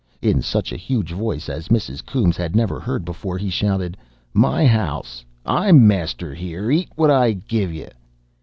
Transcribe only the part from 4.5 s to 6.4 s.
house. I'm master